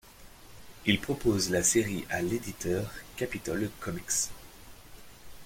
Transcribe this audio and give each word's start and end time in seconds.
Ils 0.87 0.99
proposent 0.99 1.51
la 1.51 1.61
série 1.61 2.05
à 2.09 2.23
l'éditeur 2.23 2.91
Capitol 3.17 3.69
Comics. 3.79 4.31